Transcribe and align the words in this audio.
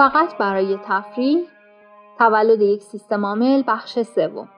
فقط 0.00 0.38
برای 0.38 0.78
تفریح 0.84 1.38
تولد 2.18 2.60
یک 2.60 2.82
سیستم 2.82 3.26
عامل 3.26 3.62
بخش 3.66 3.98
سوم 4.02 4.48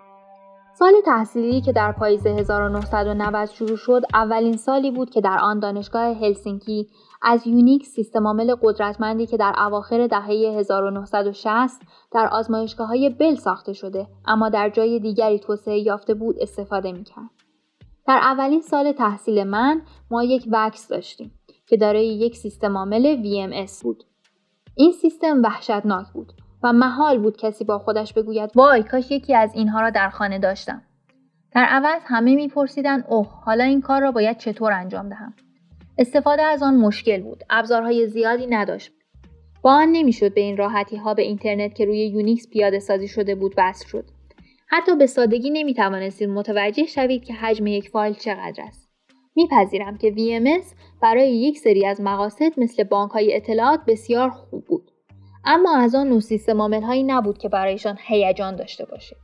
سال 0.74 0.92
تحصیلی 1.04 1.60
که 1.60 1.72
در 1.72 1.92
پاییز 1.92 2.26
1990 2.26 3.48
شروع 3.50 3.76
شد 3.76 4.02
اولین 4.14 4.56
سالی 4.56 4.90
بود 4.90 5.10
که 5.10 5.20
در 5.20 5.38
آن 5.38 5.58
دانشگاه 5.58 6.02
هلسینکی 6.02 6.88
از 7.22 7.46
یونیک 7.46 7.86
سیستم 7.86 8.26
عامل 8.26 8.54
قدرتمندی 8.62 9.26
که 9.26 9.36
در 9.36 9.54
اواخر 9.58 10.06
دهه 10.06 10.58
1960 10.58 11.80
در 12.12 12.28
آزمایشگاه 12.32 12.88
های 12.88 13.10
بل 13.10 13.34
ساخته 13.34 13.72
شده 13.72 14.06
اما 14.26 14.48
در 14.48 14.70
جای 14.70 14.98
دیگری 14.98 15.38
توسعه 15.38 15.78
یافته 15.78 16.14
بود 16.14 16.36
استفاده 16.40 16.92
می‌کرد. 16.92 17.30
در 18.06 18.20
اولین 18.22 18.60
سال 18.60 18.92
تحصیل 18.92 19.44
من 19.44 19.82
ما 20.10 20.22
یک 20.22 20.48
وکس 20.52 20.88
داشتیم 20.88 21.38
که 21.66 21.76
دارای 21.76 22.06
یک 22.06 22.36
سیستم 22.36 22.76
عامل 22.76 23.16
VMS 23.22 23.82
بود. 23.82 24.04
این 24.76 24.92
سیستم 24.92 25.42
وحشتناک 25.42 26.06
بود 26.14 26.32
و 26.62 26.72
محال 26.72 27.18
بود 27.18 27.36
کسی 27.36 27.64
با 27.64 27.78
خودش 27.78 28.12
بگوید 28.12 28.50
وای 28.54 28.82
کاش 28.82 29.10
یکی 29.10 29.34
از 29.34 29.54
اینها 29.54 29.80
را 29.80 29.90
در 29.90 30.08
خانه 30.08 30.38
داشتم. 30.38 30.82
در 31.54 31.64
عوض 31.64 32.02
همه 32.04 32.34
میپرسیدند 32.34 33.04
اوه 33.08 33.28
حالا 33.44 33.64
این 33.64 33.80
کار 33.80 34.02
را 34.02 34.12
باید 34.12 34.38
چطور 34.38 34.72
انجام 34.72 35.08
دهم. 35.08 35.34
استفاده 35.98 36.42
از 36.42 36.62
آن 36.62 36.76
مشکل 36.76 37.22
بود. 37.22 37.44
ابزارهای 37.50 38.06
زیادی 38.06 38.46
نداشت. 38.46 38.92
با 39.62 39.72
آن 39.72 39.88
نمی‌شد 39.88 40.34
به 40.34 40.40
این 40.40 40.56
راحتی 40.56 40.96
ها 40.96 41.14
به 41.14 41.22
اینترنت 41.22 41.74
که 41.74 41.84
روی 41.84 42.06
یونیکس 42.06 42.48
پیاده 42.48 42.78
سازی 42.78 43.08
شده 43.08 43.34
بود 43.34 43.54
وصل 43.58 43.86
شد. 43.86 44.04
حتی 44.68 44.96
به 44.96 45.06
سادگی 45.06 45.50
نمی 45.50 45.74
توانستید 45.74 46.28
متوجه 46.28 46.86
شوید 46.86 47.24
که 47.24 47.34
حجم 47.34 47.66
یک 47.66 47.88
فایل 47.88 48.14
چقدر 48.14 48.64
است. 48.66 48.81
میپذیرم 49.36 49.98
که 49.98 50.10
VMS 50.10 50.66
برای 51.02 51.36
یک 51.36 51.58
سری 51.58 51.86
از 51.86 52.00
مقاصد 52.00 52.60
مثل 52.60 52.84
بانک 52.84 53.10
های 53.10 53.36
اطلاعات 53.36 53.80
بسیار 53.86 54.30
خوب 54.30 54.64
بود. 54.64 54.90
اما 55.44 55.76
از 55.76 55.94
آن 55.94 56.08
نوع 56.08 56.20
سیستم 56.20 56.60
هایی 56.60 57.02
نبود 57.02 57.38
که 57.38 57.48
برایشان 57.48 57.98
هیجان 58.00 58.56
داشته 58.56 58.84
باشید. 58.84 59.18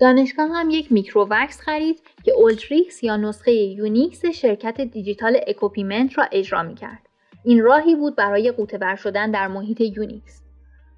دانشگاه 0.00 0.48
هم 0.48 0.70
یک 0.70 0.92
میکرووکس 0.92 1.60
خرید 1.60 2.02
که 2.24 2.32
اولتریکس 2.32 3.02
یا 3.04 3.16
نسخه 3.16 3.52
یونیکس 3.52 4.26
شرکت 4.26 4.80
دیجیتال 4.80 5.40
اکویپمنت 5.46 6.18
را 6.18 6.24
اجرا 6.32 6.62
می 6.62 6.74
کرد. 6.74 7.08
این 7.44 7.62
راهی 7.62 7.94
بود 7.94 8.16
برای 8.16 8.50
غوطه‌ور 8.50 8.96
شدن 8.96 9.30
در 9.30 9.48
محیط 9.48 9.80
یونیکس. 9.80 10.45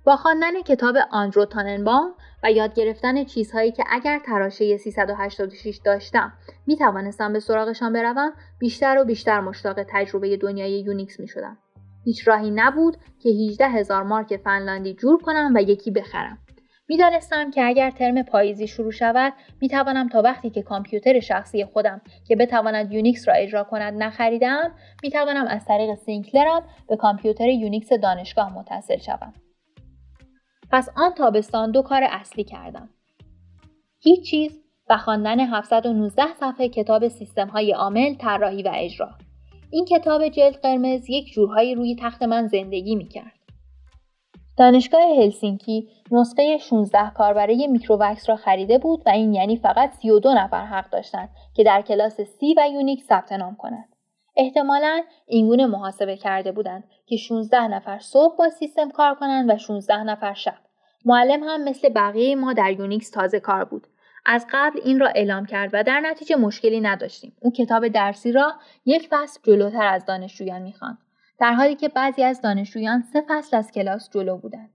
با 0.09 0.17
خواندن 0.17 0.63
کتاب 0.63 0.97
آندرو 1.11 1.45
تاننبام 1.45 2.15
و 2.43 2.53
یاد 2.53 2.75
گرفتن 2.75 3.25
چیزهایی 3.25 3.73
که 3.73 3.85
اگر 3.91 4.19
تراشه 4.19 4.77
386 4.77 5.81
داشتم 5.85 6.33
می 6.67 6.77
توانستم 6.77 7.33
به 7.33 7.41
سراغشان 7.41 7.93
بروم 7.93 8.33
بیشتر 8.59 8.99
و 8.99 9.05
بیشتر 9.05 9.41
مشتاق 9.41 9.77
تجربه 9.89 10.37
دنیای 10.37 10.81
یونیکس 10.81 11.21
می 11.21 11.29
شدم. 11.29 11.59
هیچ 12.05 12.29
راهی 12.29 12.51
نبود 12.51 12.97
که 13.23 13.29
18 13.29 13.69
هزار 13.69 14.03
مارک 14.03 14.37
فنلاندی 14.37 14.95
جور 14.95 15.23
کنم 15.23 15.53
و 15.55 15.63
یکی 15.63 15.91
بخرم. 15.91 16.39
می‌دانستم 16.89 17.51
که 17.51 17.65
اگر 17.65 17.91
ترم 17.91 18.23
پاییزی 18.23 18.67
شروع 18.67 18.91
شود 18.91 19.33
می 19.61 19.69
توانم 19.69 20.09
تا 20.09 20.23
وقتی 20.23 20.51
که 20.51 20.63
کامپیوتر 20.63 21.21
شخصی 21.21 21.65
خودم 21.65 22.01
که 22.29 22.37
بتواند 22.37 22.93
یونیکس 22.93 23.29
را 23.29 23.35
اجرا 23.35 23.65
کند 23.65 24.03
نخریدم 24.03 24.75
می 25.03 25.11
توانم 25.11 25.47
از 25.47 25.65
طریق 25.65 25.95
سینکلرم 25.95 26.63
به 26.89 26.97
کامپیوتر 26.97 27.49
یونیکس 27.49 27.93
دانشگاه 27.93 28.59
متصل 28.59 28.99
شوم 28.99 29.33
پس 30.71 30.89
آن 30.97 31.15
تابستان 31.15 31.71
دو 31.71 31.83
کار 31.83 32.03
اصلی 32.11 32.45
کردم 32.45 32.89
هیچ 34.01 34.31
چیز 34.31 34.61
و 34.91 34.97
خواندن 34.97 35.41
719 35.41 36.23
صفحه 36.41 36.69
کتاب 36.69 37.09
سیستم 37.09 37.49
های 37.49 37.73
عامل 37.73 38.15
طراحی 38.15 38.63
و 38.63 38.71
اجرا 38.75 39.09
این 39.71 39.85
کتاب 39.85 40.29
جلد 40.29 40.57
قرمز 40.57 41.11
یک 41.11 41.33
جورهایی 41.33 41.75
روی 41.75 41.97
تخت 42.01 42.23
من 42.23 42.47
زندگی 42.47 42.95
می 42.97 43.09
کرد. 43.09 43.33
دانشگاه 44.57 45.03
هلسینکی 45.03 45.89
نسخه 46.11 46.59
16 46.59 47.11
کاربره 47.11 47.67
میکرووکس 47.67 48.29
را 48.29 48.37
خریده 48.37 48.79
بود 48.79 49.03
و 49.07 49.11
این 49.11 49.35
یعنی 49.35 49.57
فقط 49.57 49.93
32 49.93 50.35
نفر 50.35 50.65
حق 50.65 50.91
داشتند 50.91 51.29
که 51.55 51.65
در 51.65 51.83
کلاس 51.83 52.21
سی 52.21 52.55
و 52.57 52.69
یونیکس 52.73 53.03
ثبت 53.03 53.33
نام 53.33 53.57
کنند. 53.57 53.98
احتمالا 54.39 55.03
اینگونه 55.27 55.67
محاسبه 55.67 56.17
کرده 56.17 56.53
بودند 56.53 56.85
که 57.07 57.17
16 57.17 57.69
نفر 57.69 57.99
صبح 57.99 58.37
با 58.37 58.49
سیستم 58.49 58.91
کار 58.91 59.15
کنند 59.15 59.51
و 59.51 59.59
16 59.59 60.03
نفر 60.03 60.35
شب. 60.35 60.59
معلم 61.05 61.43
هم 61.43 61.65
مثل 61.65 61.89
بقیه 61.89 62.37
ما 62.37 62.53
در 62.53 62.73
یونیکس 62.73 63.11
تازه 63.11 63.41
کار 63.41 63.65
بود. 63.65 63.87
از 64.27 64.47
قبل 64.53 64.81
این 64.85 65.01
را 65.01 65.07
اعلام 65.09 65.47
کرد 65.47 65.71
و 65.73 65.83
در 65.83 66.01
نتیجه 66.01 66.37
مشکلی 66.37 66.81
نداشتیم. 66.81 67.37
او 67.41 67.53
کتاب 67.53 67.89
درسی 67.89 68.33
را 68.33 68.55
یک 68.85 69.09
فصل 69.11 69.41
جلوتر 69.43 69.87
از 69.87 70.05
دانشجویان 70.05 70.63
می‌خواند. 70.63 70.99
در 71.41 71.53
حالی 71.53 71.75
که 71.75 71.89
بعضی 71.89 72.23
از 72.23 72.41
دانشجویان 72.41 73.03
سه 73.03 73.25
فصل 73.29 73.57
از 73.57 73.73
کلاس 73.73 74.11
جلو 74.11 74.37
بودند. 74.37 74.71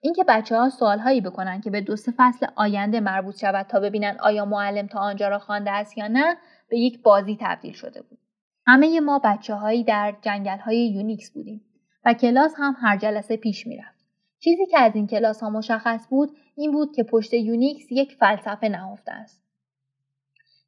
اینکه 0.00 0.24
بچه 0.28 0.56
ها 0.56 0.70
سوال 0.70 0.98
هایی 0.98 1.20
بکنن 1.20 1.60
که 1.60 1.70
به 1.70 1.80
دو 1.80 1.96
سه 1.96 2.12
فصل 2.16 2.46
آینده 2.56 3.00
مربوط 3.00 3.40
شود 3.40 3.66
تا 3.66 3.80
ببینن 3.80 4.16
آیا 4.20 4.44
معلم 4.44 4.86
تا 4.86 4.98
آنجا 4.98 5.28
را 5.28 5.38
خوانده 5.38 5.70
است 5.70 5.98
یا 5.98 6.08
نه 6.08 6.36
به 6.68 6.78
یک 6.78 7.02
بازی 7.02 7.38
تبدیل 7.40 7.72
شده 7.72 8.02
بود. 8.02 8.18
همه 8.66 9.00
ما 9.00 9.20
بچه 9.24 9.54
هایی 9.54 9.84
در 9.84 10.14
جنگل 10.22 10.58
های 10.58 10.88
یونیکس 10.88 11.30
بودیم 11.30 11.64
و 12.04 12.14
کلاس 12.14 12.54
هم 12.56 12.76
هر 12.80 12.96
جلسه 12.96 13.36
پیش 13.36 13.66
می‌رفت. 13.66 14.04
چیزی 14.38 14.66
که 14.66 14.78
از 14.78 14.94
این 14.94 15.06
کلاس 15.06 15.42
ها 15.42 15.50
مشخص 15.50 16.06
بود 16.10 16.36
این 16.56 16.72
بود 16.72 16.96
که 16.96 17.02
پشت 17.02 17.34
یونیکس 17.34 17.92
یک 17.92 18.14
فلسفه 18.14 18.68
نهفته 18.68 19.12
است. 19.12 19.42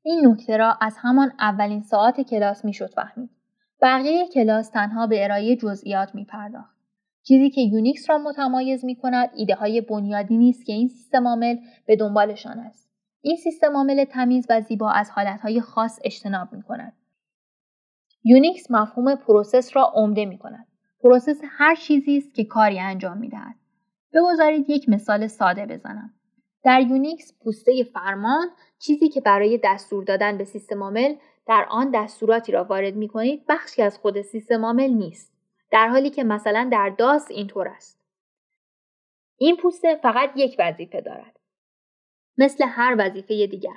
این 0.03 0.29
نکته 0.29 0.57
را 0.57 0.79
از 0.81 0.97
همان 0.99 1.33
اولین 1.39 1.83
ساعت 1.83 2.21
کلاس 2.21 2.65
می‌شد 2.65 2.91
فهمید. 2.95 3.31
بقیه 3.83 4.29
کلاس 4.29 4.71
تنها 4.71 5.07
به 5.07 5.25
ارائه 5.25 5.57
جزئیات 5.57 6.15
می 6.15 6.25
پرداخت. 6.25 6.77
چیزی 7.23 7.51
که 7.51 7.61
یونیکس 7.61 8.11
را 8.11 8.19
متمایز 8.19 8.85
می 8.85 8.97
کند 8.97 9.31
ایده 9.37 9.55
های 9.55 9.81
بنیادی 9.81 10.37
نیست 10.37 10.67
که 10.67 10.73
این 10.73 10.89
سیستم 10.89 11.29
عامل 11.29 11.57
به 11.87 11.97
دنبالشان 11.97 12.59
است. 12.59 12.91
این 13.21 13.37
سیستم 13.37 13.77
عامل 13.77 14.05
تمیز 14.05 14.47
و 14.51 14.61
زیبا 14.61 14.91
از 14.91 15.11
حالتهای 15.11 15.61
خاص 15.61 15.99
اجتناب 16.05 16.53
می 16.53 16.63
کند. 16.63 16.93
یونیکس 18.29 18.71
مفهوم 18.71 19.15
process 19.15 19.77
را 19.77 19.93
عمده 19.95 20.25
می 20.25 20.39
کند. 20.39 20.67
process 21.03 21.41
هر 21.49 21.75
چیزی 21.75 22.17
است 22.17 22.35
که 22.35 22.45
کاری 22.45 22.81
انجام 22.81 23.19
می 23.19 23.29
دهد. 23.29 23.55
بگذارید 24.15 24.71
یک 24.71 24.89
مثال 24.89 25.27
ساده 25.27 25.67
بزنم. 25.67 26.15
در 26.65 26.81
یونیکس 26.81 27.35
پوسته 27.45 27.85
فرمان 27.95 28.49
چیزی 28.79 29.09
که 29.09 29.21
برای 29.21 29.61
دستور 29.65 30.05
دادن 30.05 30.39
به 30.39 30.45
سیستم 30.45 30.83
عامل 30.83 31.15
در 31.47 31.67
آن 31.71 31.91
دستوراتی 31.91 32.53
را 32.53 32.65
وارد 32.65 32.95
می 32.95 33.09
کنید 33.09 33.45
بخشی 33.49 33.83
از 33.83 33.99
خود 33.99 34.23
سیستم 34.23 34.65
عامل 34.65 34.91
نیست. 34.91 35.33
در 35.71 35.89
حالی 35.89 36.11
که 36.11 36.25
مثلا 36.25 36.69
در 36.73 36.95
داس 36.99 37.31
اینطور 37.31 37.69
است. 37.69 38.01
این 39.39 39.57
پوسته 39.57 39.95
فقط 40.03 40.31
یک 40.37 40.57
وظیفه 40.59 41.01
دارد. 41.01 41.41
مثل 42.39 42.65
هر 42.69 42.97
وظیفه 42.99 43.47
دیگر. 43.47 43.77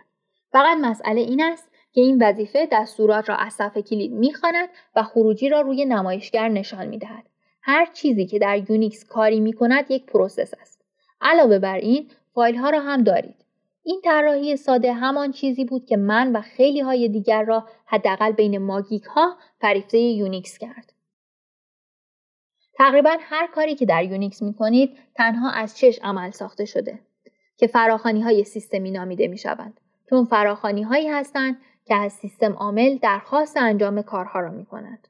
فقط 0.51 0.77
مسئله 0.81 1.21
این 1.21 1.43
است 1.43 1.68
که 1.91 2.01
این 2.01 2.23
وظیفه 2.23 2.67
دستورات 2.71 3.29
را 3.29 3.35
از 3.35 3.53
صفحه 3.53 3.81
کلید 3.81 4.11
می‌خواند 4.11 4.69
و 4.95 5.03
خروجی 5.03 5.49
را 5.49 5.61
روی 5.61 5.85
نمایشگر 5.85 6.47
نشان 6.47 6.87
می‌دهد. 6.87 7.23
هر 7.61 7.85
چیزی 7.85 8.25
که 8.25 8.39
در 8.39 8.69
یونیکس 8.69 9.05
کاری 9.05 9.39
می 9.39 9.53
کند 9.53 9.91
یک 9.91 10.05
process 10.05 10.53
است. 10.61 10.85
علاوه 11.21 11.59
بر 11.59 11.77
این 11.77 12.11
فایل 12.33 12.55
ها 12.55 12.69
را 12.69 12.79
هم 12.79 13.03
دارید. 13.03 13.45
این 13.83 14.01
طراحی 14.03 14.55
ساده 14.55 14.93
همان 14.93 15.31
چیزی 15.31 15.65
بود 15.65 15.85
که 15.85 15.97
من 15.97 16.35
و 16.35 16.41
خیلی 16.41 16.79
های 16.79 17.09
دیگر 17.09 17.43
را 17.43 17.67
حداقل 17.85 18.31
بین 18.31 18.57
ما 18.57 18.66
geek 18.66 19.03
ها 19.03 19.37
فریفته 19.61 19.97
یونیکس 19.97 20.57
کرد. 20.57 20.93
تقریبا 22.73 23.17
هر 23.19 23.47
کاری 23.47 23.75
که 23.75 23.85
در 23.85 24.03
یونیکس 24.03 24.41
می 24.41 24.53
کنید 24.53 24.97
تنها 25.15 25.51
از 25.51 25.77
شش 25.77 25.99
عمل 26.03 26.31
ساخته 26.31 26.65
شده 26.65 26.99
که 27.57 27.67
فراخوانی 27.67 28.21
های 28.21 28.43
سیستمی 28.43 28.91
نامیده 28.91 29.27
می 29.27 29.37
شوند. 29.37 29.79
چون 30.09 30.25
فراخوانی 30.25 30.81
هایی 30.81 31.07
هستند 31.07 31.57
که 31.89 31.95
از 31.95 32.13
سیستم 32.13 32.53
عامل 32.53 32.97
درخواست 32.97 33.57
انجام 33.57 34.01
کارها 34.01 34.39
را 34.39 34.51
می 34.51 34.65
کند. 34.65 35.07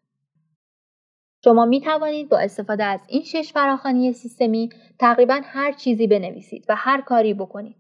شما 1.44 1.66
می 1.66 1.81
توانید 1.81 2.30
با 2.30 2.38
استفاده 2.38 2.84
از 2.84 3.00
این 3.08 3.24
شش 3.24 3.54
فراخوانی 3.54 4.14
سیستمی 4.14 4.70
تقریبا 5.00 5.42
هر 5.44 5.72
چیزی 5.72 6.08
بنویسید 6.08 6.66
و 6.70 6.76
هر 6.76 7.02
کاری 7.02 7.34
بکنید. 7.34 7.76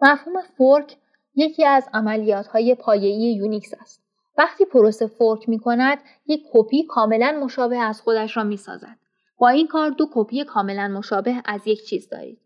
مفهوم 0.00 0.40
fork 0.56 0.96
یکی 1.34 1.64
از 1.64 1.88
عملیات 1.94 2.46
های 2.46 2.74
پایه‌ای 2.74 3.34
یونیکس 3.34 3.74
است. 3.80 4.02
وقتی 4.38 4.64
پروسه 4.64 5.06
fork 5.06 5.48
می 5.48 5.58
کند، 5.58 5.98
یک 6.26 6.42
کپی 6.52 6.86
کاملا 6.88 7.40
مشابه 7.44 7.78
از 7.78 8.00
خودش 8.00 8.36
را 8.36 8.44
می 8.44 8.56
سازد. 8.56 8.98
با 9.38 9.48
این 9.48 9.66
کار 9.66 9.90
دو 9.90 10.06
کپی 10.12 10.44
کاملا 10.44 10.88
مشابه 10.88 11.42
از 11.44 11.66
یک 11.66 11.84
چیز 11.84 12.08
دارید. 12.08 12.40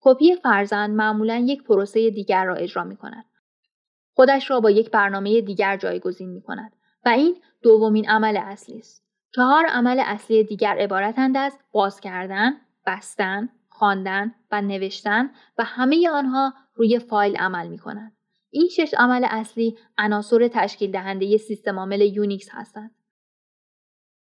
کپی 0.00 0.36
فرزند 0.36 0.90
معمولا 0.90 1.36
یک 1.36 1.62
پروسه 1.62 2.10
دیگر 2.10 2.44
را 2.44 2.54
اجرا 2.54 2.84
می 2.84 2.96
کند. 2.96 3.24
خودش 4.14 4.50
را 4.50 4.60
با 4.60 4.70
یک 4.70 4.90
برنامه 4.90 5.40
دیگر 5.40 5.76
جایگزین 5.76 6.30
می 6.30 6.42
کند 6.42 6.72
و 7.04 7.08
این 7.08 7.36
دومین 7.62 8.08
عمل 8.08 8.36
اصلی 8.36 8.78
است. 8.78 9.04
چهار 9.34 9.66
عمل 9.66 10.02
اصلی 10.06 10.44
دیگر 10.44 10.76
عبارتند 10.78 11.36
از 11.36 11.58
باز 11.72 12.00
کردن، 12.00 12.52
بستن، 12.86 13.48
خواندن 13.68 14.34
و 14.50 14.62
نوشتن 14.62 15.30
و 15.58 15.64
همه 15.64 16.08
آنها 16.10 16.54
روی 16.74 16.98
فایل 16.98 17.36
عمل 17.36 17.68
می 17.68 17.78
کنند. 17.78 18.16
این 18.50 18.68
شش 18.68 18.94
عمل 18.98 19.26
اصلی 19.30 19.78
عناصر 19.98 20.48
تشکیل 20.48 20.90
دهنده 20.90 21.36
سیستم 21.36 21.78
عامل 21.78 22.00
یونیکس 22.00 22.48
هستند. 22.50 22.94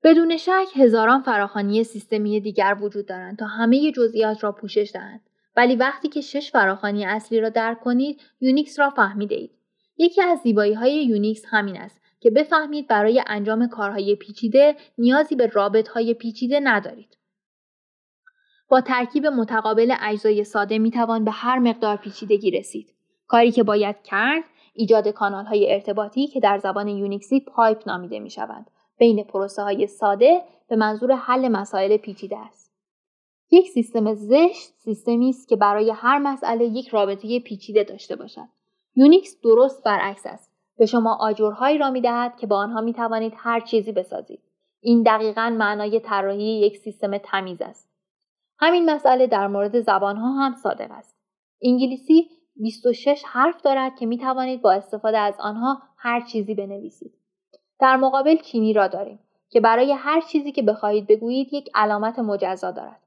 بدون 0.03 0.37
شک 0.37 0.67
هزاران 0.75 1.21
فراخوانی 1.21 1.83
سیستمی 1.83 2.39
دیگر 2.39 2.77
وجود 2.81 3.07
دارند 3.07 3.37
تا 3.37 3.45
همه 3.45 3.91
جزئیات 3.91 4.43
را 4.43 4.51
پوشش 4.51 4.91
دهند 4.93 5.21
ولی 5.55 5.75
وقتی 5.75 6.09
که 6.09 6.21
شش 6.21 6.51
فراخوانی 6.51 7.05
اصلی 7.05 7.39
را 7.39 7.49
درک 7.49 7.79
کنید 7.79 8.21
یونیکس 8.39 8.79
را 8.79 8.89
فهمیده 8.89 9.35
اید 9.35 9.56
یکی 9.97 10.21
از 10.21 10.39
زیبایی 10.39 10.73
های 10.73 11.05
یونیکس 11.05 11.43
همین 11.47 11.77
است 11.77 12.01
که 12.19 12.29
بفهمید 12.29 12.87
برای 12.87 13.23
انجام 13.27 13.67
کارهای 13.67 14.15
پیچیده 14.15 14.75
نیازی 14.97 15.35
به 15.35 15.47
رابط 15.47 15.87
های 15.87 16.13
پیچیده 16.13 16.59
ندارید 16.63 17.17
با 18.69 18.81
ترکیب 18.81 19.27
متقابل 19.27 19.95
اجزای 20.01 20.43
ساده 20.43 20.77
می 20.77 20.91
توان 20.91 21.25
به 21.25 21.31
هر 21.31 21.59
مقدار 21.59 21.97
پیچیدگی 21.97 22.51
رسید 22.51 22.93
کاری 23.27 23.51
که 23.51 23.63
باید 23.63 23.95
کرد 24.03 24.43
ایجاد 24.73 25.07
کانال 25.07 25.45
های 25.45 25.73
ارتباطی 25.73 26.27
که 26.27 26.39
در 26.39 26.57
زبان 26.57 26.87
یونیکسی 26.87 27.39
pipe 27.39 27.87
نامیده 27.87 28.19
می 28.19 28.29
شوند 28.29 28.71
بین 28.97 29.23
پروسه 29.23 29.61
های 29.63 29.87
ساده 29.87 30.41
به 30.69 30.75
منظور 30.75 31.15
حل 31.15 31.47
مسائل 31.47 31.97
پیچیده 31.97 32.37
است. 32.37 32.71
یک 33.51 33.69
سیستم 33.69 34.13
زشت 34.13 34.73
سیستمی 34.77 35.29
است 35.29 35.47
که 35.47 35.55
برای 35.55 35.91
هر 35.91 36.17
مسئله 36.17 36.65
یک 36.65 36.87
رابط 36.87 37.39
پیچیده 37.39 37.83
داشته 37.83 38.15
باشد. 38.15 38.56
یونیکس 38.97 39.41
درست 39.43 39.83
برعکس 39.83 40.25
است. 40.25 40.51
به 40.77 40.85
شما 40.85 41.17
آجرهایی 41.19 41.77
را 41.77 41.91
می 41.91 42.01
دهد 42.01 42.37
که 42.37 42.47
با 42.47 42.57
آنها 42.57 42.81
می 42.81 42.93
توانید 42.93 43.33
هر 43.35 43.59
چیزی 43.59 43.91
بسازید. 43.91 44.39
این 44.81 45.03
دقیقا 45.03 45.55
معنای 45.57 45.99
طراحی 45.99 46.59
یک 46.59 46.77
سیستم 46.77 47.17
تمیز 47.17 47.61
است. 47.61 47.89
همین 48.59 48.89
مسئله 48.89 49.27
در 49.27 49.47
مورد 49.47 49.79
زبانها 49.79 50.31
هم 50.33 50.53
صادق 50.53 50.91
است. 50.91 51.15
انگلیسی 51.61 52.29
26 52.55 53.23
حرف 53.25 53.61
دارد 53.61 53.95
که 53.95 54.05
می 54.05 54.17
توانید 54.17 54.61
با 54.61 54.71
استفاده 54.71 55.17
از 55.17 55.35
آنها 55.39 55.81
هر 55.97 56.21
چیزی 56.21 56.55
بنویسید. 56.55 57.13
در 57.79 57.95
مقابل 57.95 58.37
چینی 58.37 58.73
را 58.73 58.87
داریم 58.87 59.19
که 59.49 59.59
برای 59.59 59.91
هر 59.91 60.21
چیزی 60.21 60.51
که 60.51 60.61
بخواهید 60.61 61.07
بگویید 61.07 61.53
یک 61.53 61.69
علامت 61.75 62.19
مجزا 62.19 62.71
دارد. 62.71 63.06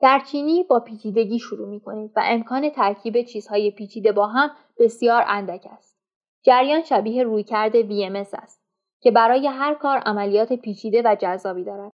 در 0.00 0.22
چینی 0.26 0.62
با 0.62 0.80
پیچیدگی 0.80 1.38
شروع 1.38 1.68
می 1.68 1.80
کنید 1.80 2.12
و 2.16 2.20
امکان 2.24 2.70
ترکیب 2.70 3.22
چیزهای 3.22 3.70
پیچیده 3.70 4.12
با 4.12 4.26
هم 4.26 4.50
بسیار 4.78 5.24
اندک 5.26 5.66
است. 5.70 5.96
جریان 6.42 6.82
شبیه 6.82 7.22
رویکرد 7.22 7.82
VMS 7.82 8.34
است 8.42 8.62
که 9.00 9.10
برای 9.10 9.46
هر 9.46 9.74
کار 9.74 9.98
عملیات 9.98 10.52
پیچیده 10.52 11.02
و 11.04 11.16
جذابی 11.20 11.64
دارد. 11.64 11.92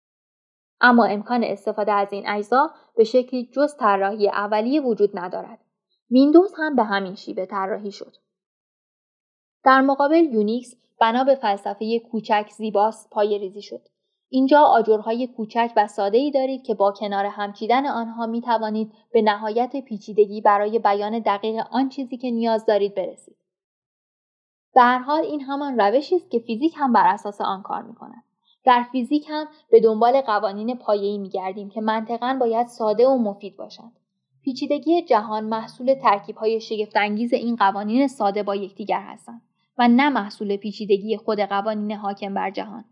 اما 0.80 1.04
امکان 1.04 1.44
استفاده 1.44 1.92
از 1.92 2.12
این 2.12 2.28
اجزا 2.28 2.70
به 2.96 3.04
شکلی 3.04 3.50
جز 3.52 3.76
طراحی 3.76 4.28
اولیه 4.28 4.80
وجود 4.80 5.18
ندارد. 5.18 5.58
ویندوز 6.10 6.54
هم 6.58 6.76
به 6.76 6.82
همین 6.82 7.14
شیوه 7.14 7.46
طراحی 7.46 7.92
شد. 7.92 8.16
در 9.64 9.80
مقابل 9.80 10.24
یونیکس 10.34 10.74
بنا 11.00 11.24
به 11.24 11.34
فلسفه 11.34 11.98
کوچک 11.98 12.48
زیباست 12.56 13.10
پایه‌ریزی 13.10 13.62
شد. 13.62 13.88
اینجا 14.32 14.60
آجرهای 14.60 15.26
کوچک 15.26 15.72
و 15.76 15.86
ساده 15.86 16.18
ای 16.18 16.30
دارید 16.30 16.62
که 16.62 16.74
با 16.74 16.92
کنار 16.92 17.26
هم 17.26 17.43
چیدن 17.43 17.86
آنها 17.86 18.26
می 18.26 18.40
توانید 18.40 18.92
به 19.12 19.22
نهایت 19.22 19.76
پیچیدگی 19.76 20.40
برای 20.40 20.78
بیان 20.78 21.18
دقیق 21.18 21.66
آن 21.70 21.88
چیزی 21.88 22.16
که 22.16 22.30
نیاز 22.30 22.66
دارید 22.66 22.94
برسید. 22.94 23.36
به 24.74 24.80
هر 24.80 24.98
حال 24.98 25.22
این 25.24 25.40
همان 25.40 25.80
روشی 25.80 26.16
است 26.16 26.30
که 26.30 26.38
فیزیک 26.38 26.74
هم 26.76 26.92
بر 26.92 27.06
اساس 27.06 27.40
آن 27.40 27.62
کار 27.62 27.82
می 27.82 27.94
کند. 27.94 28.22
در 28.64 28.86
فیزیک 28.92 29.26
هم 29.28 29.46
به 29.70 29.80
دنبال 29.80 30.20
قوانین 30.20 30.78
پایه‌ای 30.78 31.18
می 31.18 31.28
گردیم 31.28 31.70
که 31.70 31.80
منطقا 31.80 32.36
باید 32.40 32.66
ساده 32.66 33.08
و 33.08 33.18
مفید 33.18 33.56
باشند. 33.56 33.92
پیچیدگی 34.42 35.02
جهان 35.02 35.44
محصول 35.44 35.94
ترکیب‌های 36.02 36.60
شگفت‌انگیز 36.60 37.32
این 37.32 37.56
قوانین 37.56 38.08
ساده 38.08 38.42
با 38.42 38.56
یکدیگر 38.56 39.00
هستند. 39.00 39.42
و 39.78 39.88
نه 39.88 40.08
محصول 40.08 40.56
پیچیدگی 40.56 41.16
خود 41.16 41.40
قوانین 41.40 41.92
حاکم 41.92 42.34
بر 42.34 42.50
جهان. 42.50 42.84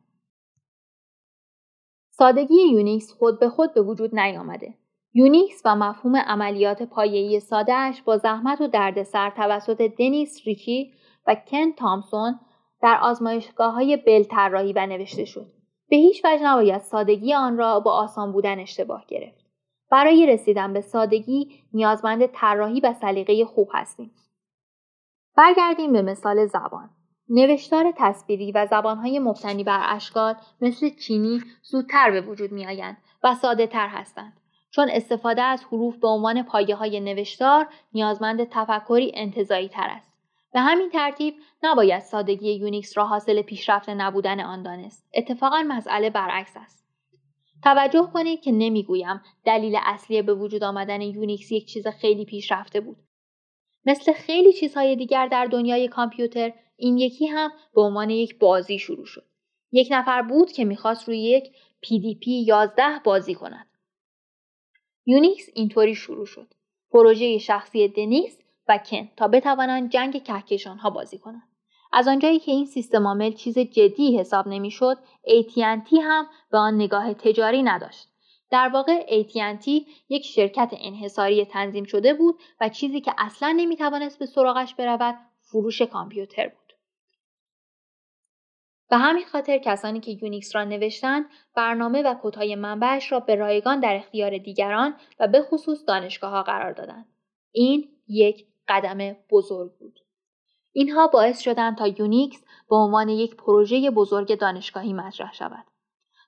سادگی 2.19 2.69
یونیکس 2.73 3.13
خود 3.13 3.41
به 3.41 3.49
خود 3.49 3.75
به 3.75 3.83
وجود 3.83 4.19
نیامده. 4.19 4.75
یونیکس 5.15 5.63
و 5.65 5.77
مفهوم 5.77 6.17
عملیات 6.17 6.83
پایه‌ای 6.83 7.41
ساده‌اش 7.41 8.03
با 8.03 8.17
زحمت 8.17 8.61
و 8.61 8.67
دردسر 8.67 9.31
توسط 9.31 9.83
دنیس 9.83 10.41
ریچی 10.47 10.93
و 11.27 11.35
کن 11.35 11.73
تامسون 11.73 12.41
در 12.83 12.99
آزمایشگاه 13.03 13.73
های 13.73 13.97
بل 13.97 14.23
طراحی 14.23 14.73
و 14.73 14.87
نوشته 14.87 15.25
شد. 15.25 15.47
به 15.91 15.97
هیچ 15.97 16.25
وجه 16.25 16.45
نباید 16.45 16.81
سادگی 16.81 17.35
آن 17.35 17.59
را 17.59 17.81
با 17.81 17.93
آسان 17.93 18.33
بودن 18.33 18.59
اشتباه 18.59 19.05
گرفت. 19.09 19.47
برای 19.91 20.27
رسیدن 20.27 20.73
به 20.73 20.81
سادگی 20.81 21.51
نیازمند 21.73 22.27
طراحی 22.27 22.81
و 22.81 22.93
سلیقه 22.93 23.45
خوب 23.45 23.69
هستیم. 23.73 24.11
برگردیم 25.37 25.93
به 25.93 26.03
مثال 26.03 26.47
زبان. 26.47 26.91
نوشتار 27.31 27.93
تصویری 27.97 28.53
و 28.53 28.67
زبانهای 28.67 29.19
مبتنی 29.19 29.65
بر 29.65 29.81
اشکال 29.85 30.35
مثل 30.61 30.91
چینی 30.91 31.43
زودتر 31.63 32.11
به 32.11 32.21
وجود 32.21 32.53
می 32.53 32.67
آیند 32.67 32.97
و 33.25 33.35
ساده 33.35 33.67
تر 33.67 33.89
هستند. 33.89 34.41
چون 34.71 34.89
استفاده 34.91 35.43
از 35.43 35.65
حروف 35.65 35.97
به 35.97 36.09
عنوان 36.09 36.43
پایه 36.43 36.75
های 36.75 37.01
نوشتار 37.01 37.69
نیازمند 37.93 38.49
تفکری 38.51 39.13
انتزاعی 39.15 39.69
تر 39.69 39.89
است. 39.91 40.13
به 40.53 40.61
همین 40.61 40.91
ترتیب 40.91 41.35
نباید 41.63 42.03
سادگی 42.03 42.53
یونیکس 42.53 42.99
را 42.99 43.07
حاصل 43.07 43.43
پیشرفته 43.43 43.89
نبودن 43.89 44.41
آن 44.41 44.63
دانست. 44.63 45.09
اتفاقا 45.15 45.65
مسئله 45.69 46.11
برعکس 46.11 46.57
است. 46.57 46.85
توجه 47.63 48.11
کنید 48.15 48.41
که 48.41 48.53
نمی‌گویم 48.53 49.21
دلیل 49.45 49.79
اصلی 49.85 50.23
به 50.23 50.35
وجود 50.35 50.65
آمدن 50.65 51.01
یونیکس 51.01 51.53
یک 51.53 51.67
چیز 51.67 51.87
خیلی 51.87 52.25
پیشرفته 52.25 52.81
بود. 52.81 52.97
مثل 53.85 54.13
خیلی 54.13 54.53
چیزهای 54.53 54.97
دیگر 54.97 55.27
در 55.27 55.45
دنیای 55.47 55.89
کامپیوتر 55.89 56.53
این 56.79 56.99
یکی 56.99 57.27
هم 57.27 57.53
به 57.75 57.81
عنوان 57.81 58.11
یک 58.11 58.39
بازی 58.39 58.79
شروع 58.79 59.07
شد. 59.07 59.25
یک 59.73 59.89
نفر 59.91 60.23
بود 60.23 60.53
که 60.53 60.65
می‌خواست 60.65 61.09
روی 61.09 61.19
یک 61.19 61.53
PDP 61.87 62.27
11 62.27 63.01
بازی 63.05 63.35
کند. 63.35 63.67
یونیکس 65.07 65.49
اینطوری 65.55 65.95
شروع 65.95 66.27
شد. 66.27 66.55
پروژه 66.91 67.39
شخصی 67.39 67.89
دنیس 67.89 68.39
و 68.69 68.79
کن 68.79 69.09
تا 69.17 69.29
بتوانند 69.29 69.91
جنگ 69.91 70.23
کهکشان 70.23 70.79
ها 70.79 70.91
بازی 70.91 71.19
کنند. 71.19 71.49
از 71.93 72.09
آنجایی 72.09 72.39
که 72.39 72.53
این 72.53 72.67
سیستم 72.67 73.07
عامل 73.07 73.33
چیز 73.33 73.59
جدی 73.59 74.19
حساب 74.19 74.49
نمی‌شد، 74.49 74.99
AT&T 75.27 75.95
هم 76.03 76.27
به 76.51 76.59
آن 76.59 76.75
نگاه 76.75 77.15
تجاری 77.15 77.63
نداشت. 77.63 78.09
در 78.51 78.69
واقع 78.69 79.23
AT&T 79.23 79.69
یک 80.09 80.25
شرکت 80.25 80.75
انحصاری 80.79 81.45
تنظیم 81.45 81.85
شده 81.85 82.15
بود 82.15 82.39
و 82.61 82.69
چیزی 82.69 83.01
که 83.01 83.15
اصلا 83.19 83.55
نمی‌توانست 83.57 84.19
به 84.19 84.27
سراغش 84.27 84.75
برود 84.75 85.15
فروش 85.41 85.83
کامپیوتر 85.83 86.49
بود. 86.49 86.68
به 88.91 88.97
همین 88.97 89.25
خاطر 89.25 89.59
کسانی 89.59 90.01
که 90.01 90.19
یونیکس 90.23 90.57
را 90.57 90.65
نوشتند 90.65 91.27
برنامه 91.55 92.03
و 92.03 92.15
کدهای 92.23 92.57
منبعش 92.57 93.13
را 93.13 93.21
به 93.21 93.35
رایگان 93.35 93.81
در 93.81 93.97
اختیار 93.97 94.39
دیگران 94.39 94.95
و 95.21 95.29
به 95.29 95.43
خصوص 95.43 95.85
دانشگاه 95.87 96.31
ها 96.31 96.43
قرار 96.43 96.73
دادند. 96.73 97.07
این 97.53 97.89
یک 98.09 98.47
قدم 98.69 99.17
بزرگ 99.31 99.73
بود. 99.79 100.01
اینها 100.73 101.07
باعث 101.07 101.41
شدند 101.41 101.79
تا 101.79 101.87
یونیکس 101.87 102.45
به 102.69 102.77
عنوان 102.77 103.09
یک 103.09 103.37
پروژه 103.37 103.91
بزرگ 103.91 104.39
دانشگاهی 104.39 104.93
مطرح 104.93 105.33
شود. 105.33 105.65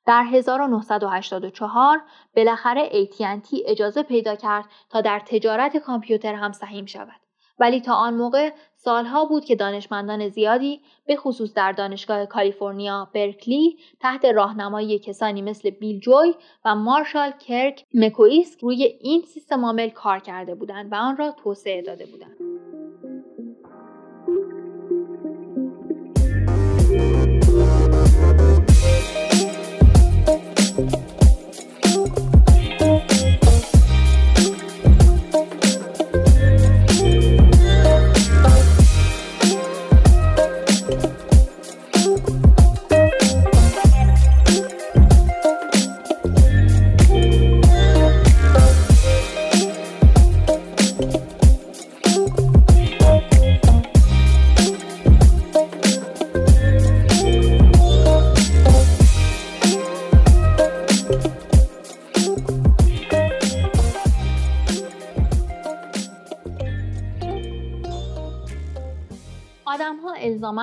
در 0.06 0.22
1984 0.22 2.02
بالاخره 2.36 2.88
AT&T 2.88 3.48
اجازه 3.66 4.02
پیدا 4.02 4.36
کرد 4.36 4.64
تا 4.90 5.00
در 5.00 5.20
تجارت 5.26 5.76
کامپیوتر 5.76 6.34
هم 6.34 6.52
سهیم 6.52 6.86
شود. 6.86 7.20
ولی 7.60 7.80
تا 7.80 7.94
آن 7.94 8.14
موقع 8.14 8.50
سالها 8.76 9.24
بود 9.24 9.44
که 9.44 9.56
دانشمندان 9.56 10.28
زیادی 10.28 10.80
به 11.06 11.16
خصوص 11.16 11.54
در 11.54 11.72
دانشگاه 11.72 12.26
کالیفرنیا 12.26 13.08
برکلی 13.14 13.78
تحت 14.00 14.24
راهنمایی 14.24 14.98
کسانی 14.98 15.42
مثل 15.42 15.70
بیل 15.70 16.00
جوی 16.00 16.34
و 16.64 16.74
مارشال 16.74 17.30
کرک 17.30 17.84
مکویسک 17.94 18.60
روی 18.60 18.84
این 19.00 19.22
سیستم 19.22 19.64
عامل 19.64 19.88
کار 19.88 20.18
کرده 20.18 20.54
بودند 20.54 20.92
و 20.92 20.94
آن 20.94 21.16
را 21.16 21.30
توسعه 21.30 21.82
داده 21.82 22.06
بودند. 22.06 22.49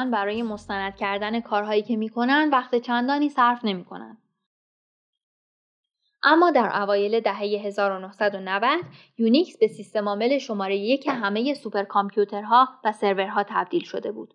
برای 0.06 0.44
مستند 0.44 0.96
کردن 0.96 1.40
کارهایی 1.40 1.82
که 1.82 1.96
می‌کنن 1.96 2.50
وقت 2.50 2.76
چندانی 2.76 3.30
صرف 3.30 3.66
نمی‌کنن. 3.66 4.18
اما 6.24 6.52
در 6.52 6.82
اوایل 6.82 7.20
دهه 7.20 7.38
1990 7.38 8.86
یونیکس 9.18 9.58
به 9.58 9.68
سیستم 9.68 10.10
عامل 10.10 10.38
شماره 10.38 10.78
یک 10.78 11.08
همه 11.08 11.54
سوپرکامپیوترها 11.54 12.70
و 12.84 12.92
سرورها 12.92 13.44
تبدیل 13.44 13.84
شده 13.84 14.12
بود. 14.12 14.34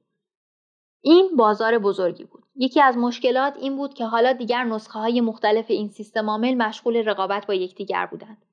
این 1.00 1.36
بازار 1.36 1.78
بزرگی 1.78 2.24
بود. 2.24 2.42
یکی 2.56 2.80
از 2.80 2.96
مشکلات 2.96 3.56
این 3.56 3.76
بود 3.76 3.94
که 3.94 4.04
حالا 4.04 4.32
دیگر 4.32 4.64
نسخه 4.64 4.98
های 4.98 5.20
مختلف 5.20 5.66
این 5.68 5.88
سیستم 5.88 6.30
عامل 6.30 6.54
مشغول 6.54 6.96
رقابت 6.96 7.46
با 7.46 7.54
یکدیگر 7.54 8.06
بودند. 8.06 8.44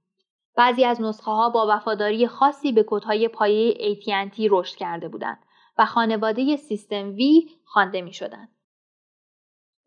بعضی 0.55 0.85
از 0.85 1.01
نسخه 1.01 1.31
ها 1.31 1.49
با 1.49 1.65
وفاداری 1.69 2.27
خاصی 2.27 2.71
به 2.71 2.85
کدهای 2.87 3.27
پایه 3.27 3.95
AT&T 3.95 4.47
رشد 4.49 4.75
کرده 4.75 5.07
بودند 5.07 5.39
و 5.79 5.85
خانواده 5.85 6.55
سیستم 6.55 7.15
V 7.15 7.21
خوانده 7.65 8.01
می 8.01 8.13
شدند. 8.13 8.49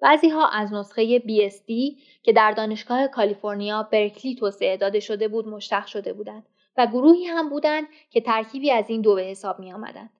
بعضی 0.00 0.28
ها 0.28 0.48
از 0.48 0.72
نسخه 0.72 1.18
BSD 1.18 2.00
که 2.22 2.32
در 2.32 2.52
دانشگاه 2.52 3.08
کالیفرنیا 3.08 3.82
برکلی 3.82 4.34
توسعه 4.34 4.76
داده 4.76 5.00
شده 5.00 5.28
بود 5.28 5.48
مشتق 5.48 5.86
شده 5.86 6.12
بودند 6.12 6.46
و 6.76 6.86
گروهی 6.86 7.24
هم 7.24 7.48
بودند 7.48 7.86
که 8.10 8.20
ترکیبی 8.20 8.70
از 8.70 8.90
این 8.90 9.00
دو 9.00 9.14
به 9.14 9.22
حساب 9.22 9.58
می 9.58 9.72
آمدند. 9.72 10.10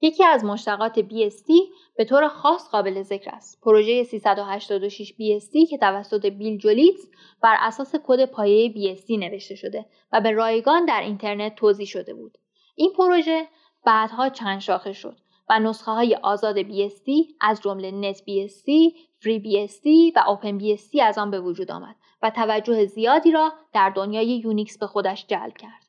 یکی 0.00 0.24
از 0.24 0.44
مشتقات 0.44 1.00
BSD 1.00 1.50
به 1.96 2.04
طور 2.04 2.28
خاص 2.28 2.70
قابل 2.70 3.02
ذکر 3.02 3.30
است. 3.30 3.60
پروژه 3.62 4.04
386 4.04 5.12
BSD 5.12 5.70
که 5.70 5.78
توسط 5.78 6.26
بیل 6.26 6.58
جولیتز 6.58 7.06
بر 7.42 7.56
اساس 7.60 7.94
کد 8.04 8.24
پایه 8.24 8.72
BSD 8.72 9.10
نوشته 9.10 9.54
شده 9.54 9.86
و 10.12 10.20
به 10.20 10.30
رایگان 10.30 10.84
در 10.84 11.00
اینترنت 11.00 11.54
توزیع 11.54 11.86
شده 11.86 12.14
بود. 12.14 12.38
این 12.74 12.92
پروژه 12.92 13.48
بعدها 13.86 14.28
چند 14.28 14.60
شاخه 14.60 14.92
شد 14.92 15.16
و 15.48 15.58
نسخه 15.58 15.90
های 15.90 16.14
آزاد 16.22 16.62
BSD 16.62 17.10
از 17.40 17.60
جمله 17.60 17.90
نت 17.90 18.18
BSD، 18.18 18.70
فری 19.18 19.68
BSD 19.68 20.16
و 20.16 20.28
اوپن 20.28 20.58
BSD 20.58 21.00
از 21.02 21.18
آن 21.18 21.30
به 21.30 21.40
وجود 21.40 21.70
آمد 21.70 21.96
و 22.22 22.30
توجه 22.30 22.86
زیادی 22.86 23.32
را 23.32 23.52
در 23.72 23.90
دنیای 23.90 24.26
یونیکس 24.26 24.78
به 24.78 24.86
خودش 24.86 25.26
جلب 25.26 25.56
کرد. 25.56 25.86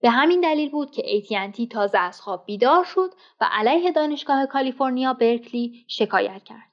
به 0.00 0.10
همین 0.10 0.40
دلیل 0.40 0.70
بود 0.70 0.90
که 0.90 1.02
AT&T 1.02 1.68
تازه 1.70 1.98
از 1.98 2.20
خواب 2.20 2.46
بیدار 2.46 2.84
شد 2.84 3.10
و 3.40 3.48
علیه 3.50 3.92
دانشگاه 3.92 4.46
کالیفرنیا 4.46 5.12
برکلی 5.12 5.84
شکایت 5.88 6.44
کرد. 6.44 6.72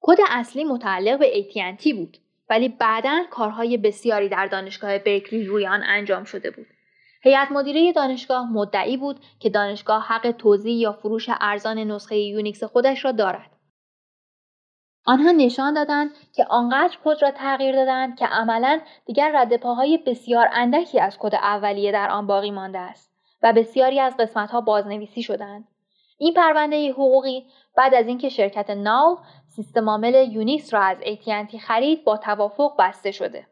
کد 0.00 0.18
اصلی 0.28 0.64
متعلق 0.64 1.18
به 1.18 1.32
AT&T 1.42 1.94
بود 1.94 2.16
ولی 2.50 2.68
بعدا 2.68 3.24
کارهای 3.30 3.76
بسیاری 3.76 4.28
در 4.28 4.46
دانشگاه 4.46 4.98
برکلی 4.98 5.44
روی 5.44 5.66
آن 5.66 5.82
انجام 5.82 6.24
شده 6.24 6.50
بود. 6.50 6.66
هیئت 7.22 7.52
مدیره 7.52 7.92
دانشگاه 7.92 8.52
مدعی 8.52 8.96
بود 8.96 9.20
که 9.38 9.50
دانشگاه 9.50 10.02
حق 10.02 10.30
توزیع 10.30 10.74
یا 10.74 10.92
فروش 10.92 11.26
ارزان 11.40 11.78
نسخه 11.78 12.16
یونیکس 12.16 12.64
خودش 12.64 13.04
را 13.04 13.12
دارد. 13.12 13.50
آنها 15.06 15.30
نشان 15.30 15.74
دادند 15.74 16.10
که 16.32 16.46
آنقدر 16.50 16.96
کد 17.04 17.22
را 17.22 17.30
تغییر 17.30 17.76
دادند 17.76 18.18
که 18.18 18.26
عملا 18.26 18.80
دیگر 19.06 19.32
ردپاهای 19.34 19.98
بسیار 19.98 20.48
اندکی 20.52 21.00
از 21.00 21.18
کد 21.20 21.34
اولیه 21.34 21.92
در 21.92 22.10
آن 22.10 22.26
باقی 22.26 22.50
مانده 22.50 22.78
است 22.78 23.12
و 23.42 23.52
بسیاری 23.52 24.00
از 24.00 24.16
قسمتها 24.16 24.60
بازنویسی 24.60 25.22
شدند. 25.22 25.68
این 26.18 26.34
پرونده 26.34 26.92
حقوقی 26.92 27.46
بعد 27.76 27.94
از 27.94 28.06
اینکه 28.06 28.28
شرکت 28.28 28.70
ناول 28.70 29.18
سیستم 29.48 29.88
عامل 29.88 30.32
یونیکس 30.32 30.74
را 30.74 30.80
از 30.80 30.98
AT&T 30.98 31.56
خرید 31.56 32.04
با 32.04 32.16
توافق 32.16 32.76
بسته 32.78 33.10
شده. 33.10 33.46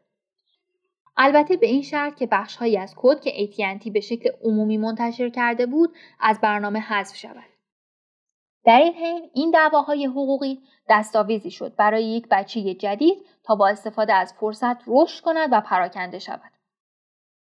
البته 1.21 1.57
به 1.57 1.67
این 1.67 1.81
شرط 1.81 2.15
که 2.15 2.27
بخشهایی 2.31 2.77
از 2.77 2.93
کد 2.97 3.21
که 3.21 3.31
AT&T 3.31 3.91
به 3.91 3.99
شکل 3.99 4.29
عمومی 4.43 4.77
منتشر 4.77 5.29
کرده 5.29 5.65
بود 5.65 5.95
از 6.19 6.41
برنامه 6.41 6.79
حذف 6.79 7.15
شود. 7.15 7.49
در 8.65 8.79
این 8.79 8.93
حین 8.93 9.29
این 9.33 9.51
دعواهای 9.51 10.05
حقوقی 10.05 10.59
دستاویزی 10.89 11.51
شد 11.51 11.75
برای 11.75 12.05
یک 12.05 12.27
بچه 12.31 12.73
جدید 12.73 13.25
تا 13.43 13.55
با 13.55 13.67
استفاده 13.67 14.13
از 14.13 14.33
فرصت 14.33 14.77
رشد 14.87 15.23
کند 15.23 15.49
و 15.51 15.61
پراکنده 15.61 16.19
شود. 16.19 16.51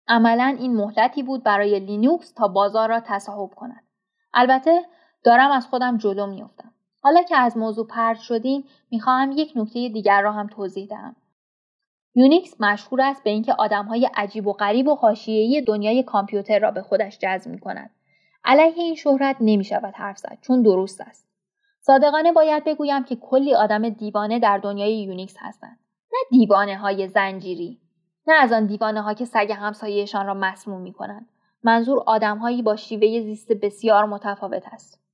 عملا 0.09 0.57
این 0.59 0.77
مهلتی 0.77 1.23
بود 1.23 1.43
برای 1.43 1.81
لینوکس 1.81 2.33
تا 2.33 2.49
بازار 2.49 2.89
را 2.89 3.01
تصاحب 3.01 3.55
کند. 3.55 3.85
البته 4.35 4.85
دارم 5.25 5.51
از 5.51 5.67
خودم 5.67 5.97
جلو 5.97 6.27
میافتم. 6.27 6.73
حالا 7.01 7.23
که 7.23 7.37
از 7.37 7.57
موضوع 7.57 7.87
پرت 7.87 8.19
شدیم 8.19 8.65
می‌خواهم 8.91 9.33
یک 9.33 9.53
نکته 9.57 9.89
دیگر 9.89 10.23
را 10.23 10.33
هم 10.33 10.47
توضیح 10.47 10.87
دهم. 10.87 11.17
یونیکس 12.19 12.61
مشهور 12.61 13.01
است 13.03 13.25
به 13.25 13.31
اینکه 13.31 13.53
آدمهای 13.53 14.11
عجیب 14.15 14.47
و 14.47 14.53
غریب 14.53 14.89
و 14.89 14.95
حاشیه‌ای 14.95 15.61
دنیای 15.61 16.03
کامپیوتر 16.03 16.59
را 16.59 16.71
به 16.71 16.83
خودش 16.83 17.19
جذب 17.19 17.51
می 17.51 17.59
کند. 17.59 17.91
علیه 18.45 18.75
این 18.77 18.95
شهرت 18.95 19.37
نمی 19.41 19.65
شود 19.65 19.95
حرف 19.95 20.19
زد 20.19 20.39
چون 20.41 20.63
درست 20.63 21.01
است. 21.01 21.29
صادقانه 21.81 22.33
باید 22.33 22.65
بگویم 22.65 23.05
که 23.05 23.17
کلی 23.17 23.55
آدم 23.55 23.89
دیوانه 23.89 24.39
در 24.39 24.59
دنیای 24.59 25.03
یونیکس 25.03 25.37
هستند. 25.39 25.79
نه 26.13 26.39
دیوانه 26.39 26.77
های 26.77 27.09
زنجیری. 27.09 27.81
نه 28.27 28.35
از 28.35 28.53
آن 28.53 28.67
دیوانه 28.67 29.03
ها 29.03 29.15
که 29.15 29.25
سگ 29.25 29.55
همسایهشان 29.57 30.27
را 30.27 30.35
مسموم 30.35 30.81
می 30.81 30.93
کنند. 30.93 31.29
منظور 31.63 32.03
آدمهایی 32.07 32.63
با 32.63 32.77
شیوه 32.77 33.21
زیست 33.21 33.53
بسیار 33.53 34.05
متفاوت 34.05 34.63
است. 34.73 35.06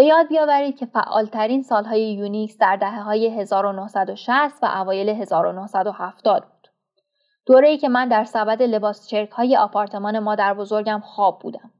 به 0.00 0.06
یاد 0.06 0.28
بیاورید 0.28 0.76
که 0.76 0.86
فعالترین 0.86 1.62
سالهای 1.62 2.12
یونیکس 2.12 2.58
در 2.58 2.76
دهه 2.76 3.02
های 3.02 3.40
1960 3.40 4.62
و 4.62 4.66
اوایل 4.66 5.08
1970 5.08 6.42
بود. 6.42 6.68
دوره 7.46 7.68
ای 7.68 7.78
که 7.78 7.88
من 7.88 8.08
در 8.08 8.24
سبد 8.24 8.62
لباس 8.62 9.08
چرک 9.08 9.30
های 9.30 9.56
آپارتمان 9.56 10.18
مادر 10.18 10.54
بزرگم 10.54 11.00
خواب 11.04 11.38
بودم. 11.38 11.70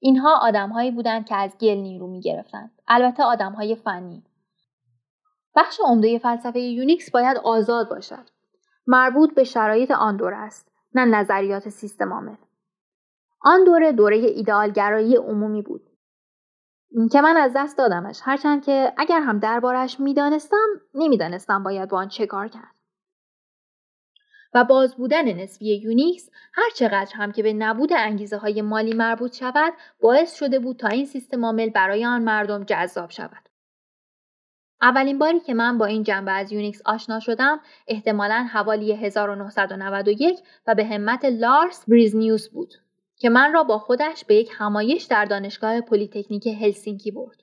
اینها 0.00 0.38
آدمهایی 0.42 0.90
بودند 0.90 1.26
که 1.26 1.36
از 1.36 1.58
گل 1.58 1.74
نیرو 1.74 2.06
می 2.06 2.20
گرفتند. 2.20 2.70
البته 2.88 3.22
آدمهای 3.22 3.74
فنی. 3.74 4.24
بخش 5.56 5.80
عمده 5.84 6.18
فلسفه 6.18 6.60
یونیکس 6.60 7.10
باید 7.10 7.36
آزاد 7.36 7.88
باشد. 7.88 8.30
مربوط 8.86 9.34
به 9.34 9.44
شرایط 9.44 9.90
آن 9.90 10.16
دوره 10.16 10.36
است، 10.36 10.72
نه 10.94 11.04
نظریات 11.04 11.68
سیستم 11.68 12.12
عامل. 12.12 12.36
آن 13.40 13.64
دوره 13.64 13.92
دوره 13.92 14.16
ایدئالگرایی 14.16 15.16
عمومی 15.16 15.62
بود. 15.62 15.91
که 17.12 17.20
من 17.20 17.36
از 17.36 17.52
دست 17.56 17.78
دادمش 17.78 18.20
هرچند 18.22 18.64
که 18.64 18.92
اگر 18.96 19.20
هم 19.20 19.38
دربارش 19.38 20.00
می‌دانستم 20.00 20.66
نمی‌دانستم 20.94 21.62
باید 21.62 21.88
با 21.88 21.98
آن 21.98 22.08
چه 22.08 22.26
کار 22.26 22.48
کرد. 22.48 22.74
و 24.54 24.64
باز 24.64 24.96
بودن 24.96 25.32
نسبی 25.32 25.76
یونیکس 25.76 26.30
هر 26.54 26.70
چقدر 26.74 27.12
هم 27.14 27.32
که 27.32 27.42
به 27.42 27.52
نبود 27.52 27.92
انگیزه 27.92 28.36
های 28.36 28.62
مالی 28.62 28.92
مربوط 28.94 29.34
شود 29.34 29.72
باعث 30.00 30.34
شده 30.34 30.58
بود 30.58 30.76
تا 30.76 30.88
این 30.88 31.06
سیستم 31.06 31.44
عامل 31.44 31.70
برای 31.70 32.04
آن 32.04 32.22
مردم 32.22 32.64
جذاب 32.64 33.10
شود. 33.10 33.48
اولین 34.82 35.18
باری 35.18 35.40
که 35.40 35.54
من 35.54 35.78
با 35.78 35.86
این 35.86 36.02
جنبه 36.02 36.32
از 36.32 36.52
یونیکس 36.52 36.82
آشنا 36.84 37.20
شدم 37.20 37.60
احتمالا 37.88 38.48
حوالی 38.52 38.92
1991 38.92 40.38
و 40.66 40.74
به 40.74 40.84
همت 40.84 41.24
لارس 41.24 41.84
ویرزنیوس 41.88 42.48
بود 42.48 42.74
که 43.22 43.28
من 43.28 43.52
را 43.52 43.64
با 43.64 43.78
خودش 43.78 44.24
به 44.24 44.34
یک 44.34 44.50
همایش 44.54 45.04
در 45.04 45.24
دانشگاه 45.24 45.80
پلیتکنیک 45.80 46.46
هلسینکی 46.46 47.10
برد. 47.10 47.40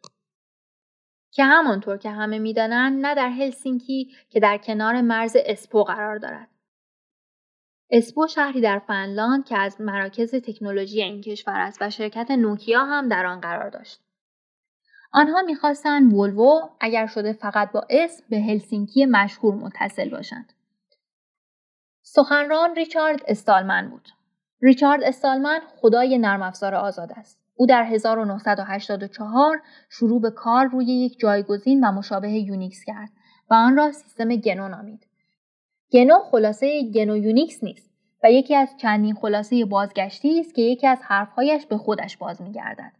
که 1.31 1.43
همانطور 1.43 1.97
که 1.97 2.09
همه 2.09 2.39
می‌دانند 2.39 3.05
نه 3.05 3.15
در 3.15 3.29
هلسینکی 3.29 4.11
که 4.29 4.39
در 4.39 4.57
کنار 4.57 5.01
مرز 5.01 5.37
اسپو 5.45 5.83
قرار 5.83 6.17
دارد 6.17 6.47
اسپو 7.89 8.27
شهری 8.27 8.61
در 8.61 8.79
فنلاند 8.79 9.45
که 9.45 9.57
از 9.57 9.81
مراکز 9.81 10.35
تکنولوژی 10.35 11.01
این 11.01 11.21
کشور 11.21 11.59
است 11.59 11.77
و 11.81 11.89
شرکت 11.89 12.31
نوکیا 12.31 12.85
هم 12.85 13.07
در 13.07 13.25
آن 13.25 13.41
قرار 13.41 13.69
داشت. 13.69 14.01
آنها 15.11 15.41
می‌خواستند 15.41 16.13
ولو 16.13 16.69
اگر 16.79 17.07
شده 17.07 17.33
فقط 17.33 17.71
با 17.71 17.85
اسم 17.89 18.23
به 18.29 18.39
هلسینکی 18.39 19.05
مشهور 19.05 19.55
متصل 19.55 20.09
باشند. 20.09 20.53
سخنران 22.01 22.75
ریچارد 22.75 23.23
استالمن 23.27 23.89
بود. 23.89 24.18
ریچارد 24.61 25.03
استالمن 25.03 25.59
خدای 25.81 26.17
نرم 26.17 26.41
افزار 26.41 26.75
آزاد 26.75 27.11
است. 27.15 27.39
او 27.55 27.65
در 27.65 27.83
1984 27.83 29.61
شروع 29.89 30.21
به 30.21 30.31
کار 30.31 30.65
روی 30.65 30.85
یک 30.85 31.19
جایگزین 31.19 31.83
و 31.83 31.91
مشابه 31.91 32.31
یونیکس 32.31 32.83
کرد 32.85 33.09
و 33.49 33.53
آن 33.53 33.77
را 33.77 33.91
سیستم 33.91 34.35
گنو 34.35 34.67
نامید. 34.67 35.07
گنو 35.91 36.19
خلاصه 36.31 36.91
گنو 36.91 37.17
یونیکس 37.17 37.63
نیست 37.63 37.89
و 38.23 38.31
یکی 38.31 38.55
از 38.55 38.69
چندین 38.77 39.15
خلاصه 39.15 39.65
بازگشتی 39.65 40.39
است 40.39 40.55
که 40.55 40.61
یکی 40.61 40.87
از 40.87 40.99
حرفهایش 41.01 41.65
به 41.65 41.77
خودش 41.77 42.17
باز 42.17 42.41
میگردد 42.41 42.91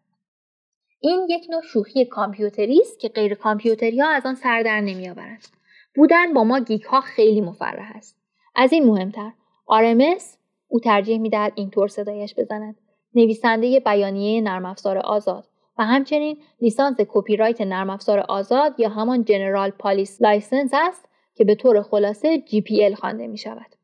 این 1.00 1.28
یک 1.30 1.48
نوع 1.50 1.62
شوخی 1.62 2.06
کامپیوتری 2.06 2.80
است 2.82 3.00
که 3.00 3.10
غیر 3.10 3.36
کامپیوتری 3.36 4.00
ها 4.00 4.10
از 4.10 4.26
آن 4.26 4.36
سر 4.36 4.64
در 4.64 4.82
نمیآورند 4.82 5.48
بودن 5.96 6.34
با 6.34 6.44
ما 6.44 6.60
geek 6.60 6.84
ها 6.84 7.02
خیلی 7.02 7.42
مفرح 7.42 7.92
است 7.96 8.18
از 8.56 8.74
این 8.74 8.86
مهمتر 8.86 9.32
RMS 9.66 10.38
او 10.70 10.80
ترجیح 10.80 11.18
می‌دهد 11.18 11.54
اینطور 11.56 11.88
صدایش 11.88 12.36
بزند 12.36 12.76
نویسنده 13.16 13.80
بیانیه 13.80 14.42
نرم 14.42 14.66
افزار 14.66 14.98
آزاد 14.98 15.46
و 15.78 15.86
همچنین 15.86 16.38
لیسانس 16.62 16.98
کپی 17.08 17.36
رایت 17.36 17.62
نرم 17.62 17.98
آزاد 18.28 18.80
یا 18.80 18.90
همان 18.90 19.24
General 19.24 19.70
Public 19.70 20.22
License 20.22 20.72
است 20.74 21.10
که 21.36 21.44
به 21.44 21.56
طور 21.56 21.82
خلاصه 21.82 22.44
GPL 22.48 22.94
خوانده 22.94 23.28
می 23.28 23.38
شود. 23.38 23.76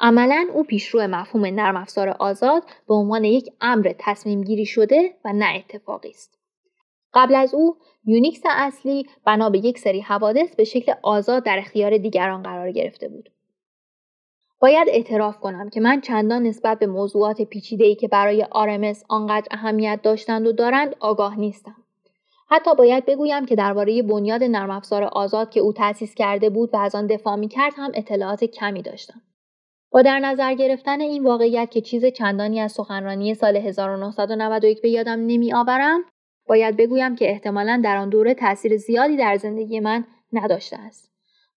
عملا 0.00 0.46
او 0.54 0.62
پیشرو 0.62 1.06
مفهوم 1.06 1.46
نرم 1.46 1.76
افزار 1.76 2.08
آزاد 2.08 2.62
به 2.88 2.94
عنوان 2.94 3.24
یک 3.24 3.52
امر 3.60 3.92
تصمیم 3.98 4.44
گیری 4.44 4.66
شده 4.66 5.14
و 5.24 5.32
نه 5.32 5.54
اتفاقی 5.56 6.10
است. 6.10 6.38
قبل 7.14 7.34
از 7.34 7.54
او 7.54 7.76
یونیکس 8.04 8.40
اصلی 8.44 9.06
بنا 9.24 9.50
به 9.50 9.58
یک 9.58 9.78
سری 9.78 10.00
حوادث 10.00 10.54
به 10.54 10.64
شکل 10.64 10.92
آزاد 11.02 11.44
در 11.44 11.58
اختیار 11.58 11.98
دیگران 11.98 12.42
قرار 12.42 12.72
گرفته 12.72 13.08
بود. 13.08 13.30
باید 14.60 14.88
اعتراف 14.88 15.38
کنم 15.40 15.70
که 15.70 15.80
من 15.80 16.00
چندان 16.00 16.42
نسبت 16.42 16.78
به 16.78 16.86
موضوعات 16.86 17.42
پیچیده‌ای 17.42 17.94
که 17.94 18.08
برای 18.08 18.44
RMS 18.44 19.04
آنقدر 19.08 19.46
اهمیت 19.50 20.00
داشتند 20.02 20.46
و 20.46 20.52
دارند 20.52 20.96
آگاه 21.00 21.38
نیستم. 21.38 21.76
حتی 22.48 22.74
باید 22.74 23.06
بگویم 23.06 23.46
که 23.46 23.56
درباره 23.56 24.02
بنیاد 24.02 24.44
نرم 24.44 24.70
افزار 24.70 25.04
آزاد 25.04 25.50
که 25.50 25.60
او 25.60 25.72
تأسیس 25.72 26.14
کرده 26.14 26.50
بود 26.50 26.70
و 26.72 26.76
از 26.76 26.94
آن 26.94 27.06
دفاع 27.06 27.36
می‌کرد 27.36 27.72
هم 27.76 27.90
اطلاعات 27.94 28.44
کمی 28.44 28.82
داشتم. 28.82 29.20
با 29.90 30.02
در 30.02 30.18
نظر 30.18 30.54
گرفتن 30.54 31.00
این 31.00 31.24
واقعیت 31.24 31.70
که 31.70 31.80
چیز 31.80 32.04
چندانی 32.04 32.60
از 32.60 32.72
سخنرانی 32.72 33.34
سال 33.34 33.56
1991 33.56 34.82
به 34.82 34.88
یادم 34.88 35.20
نمی 35.26 35.52
آورم، 35.52 36.04
باید 36.46 36.76
بگویم 36.76 37.16
که 37.16 37.30
احتمالا 37.30 37.80
در 37.84 37.96
آن 37.96 38.08
دوره 38.08 38.34
تاثیر 38.34 38.76
زیادی 38.76 39.16
در 39.16 39.36
زندگی 39.36 39.80
من 39.80 40.04
نداشته 40.32 40.78
است. 40.78 41.10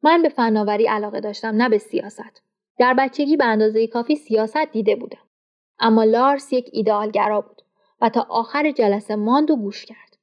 من 0.03 0.21
به 0.21 0.29
فناوری 0.29 0.87
علاقه 0.87 1.19
داشتم 1.19 1.47
نه 1.47 1.69
به 1.69 1.77
سیاست. 1.77 2.42
در 2.77 2.93
بچگی 2.93 3.37
به 3.37 3.45
اندازه 3.45 3.87
کافی 3.87 4.15
سیاست 4.15 4.71
دیده 4.71 4.95
بودم. 4.95 5.21
اما 5.79 6.03
لارس 6.03 6.53
یک 6.53 6.69
ایدئالگرا 6.71 7.41
بود 7.41 7.61
و 8.01 8.09
تا 8.09 8.27
آخر 8.29 8.71
جلسه 8.71 9.15
ماند 9.15 9.51
و 9.51 9.55
گوش 9.55 9.85
کرد. 9.85 10.17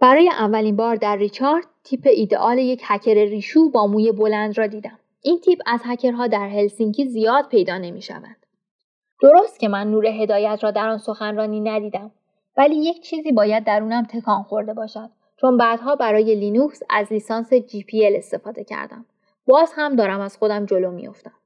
برای 0.00 0.28
اولین 0.28 0.76
بار 0.76 0.96
در 0.96 1.16
ریچارد 1.16 1.66
تیپ 1.84 2.06
ایدئال 2.06 2.58
یک 2.58 2.82
هکر 2.84 3.14
ریشو 3.14 3.70
با 3.70 3.86
موی 3.86 4.12
بلند 4.12 4.58
را 4.58 4.66
دیدم. 4.66 4.98
این 5.22 5.40
تیپ 5.40 5.58
از 5.66 5.80
هکرها 5.84 6.26
در 6.26 6.48
هلسینکی 6.48 7.08
زیاد 7.08 7.48
پیدا 7.48 7.78
نمی 7.78 8.02
شود. 8.02 8.36
درست 9.22 9.60
که 9.60 9.68
من 9.68 9.90
نور 9.90 10.06
هدایت 10.06 10.58
را 10.62 10.70
در 10.70 10.88
آن 10.88 10.98
سخنرانی 10.98 11.60
ندیدم 11.60 12.10
ولی 12.56 12.74
یک 12.76 13.02
چیزی 13.02 13.32
باید 13.32 13.64
درونم 13.64 14.04
تکان 14.04 14.42
خورده 14.42 14.74
باشد 14.74 15.10
چون 15.40 15.56
بعدها 15.56 15.96
برای 15.96 16.34
لینوکس 16.34 16.82
از 16.90 17.12
لیسانس 17.12 17.54
GPL 17.54 18.16
استفاده 18.16 18.64
کردم 18.64 19.06
باز 19.50 19.72
هم 19.76 19.96
دارم 19.96 20.20
از 20.20 20.36
خودم 20.36 20.66
جلو 20.66 20.90
میافتم. 20.90 21.39